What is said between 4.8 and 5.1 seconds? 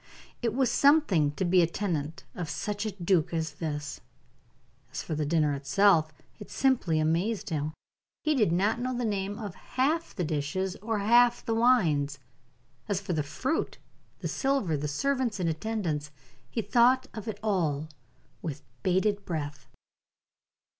As